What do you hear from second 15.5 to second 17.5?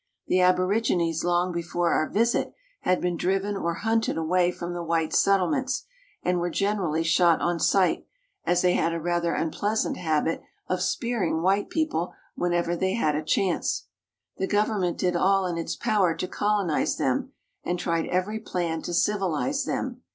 its power to colonize them,